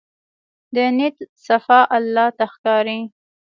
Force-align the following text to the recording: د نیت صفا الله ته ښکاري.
د 0.75 0.77
نیت 0.97 1.17
صفا 1.45 1.79
الله 1.97 2.27
ته 2.37 2.45
ښکاري. 2.53 2.99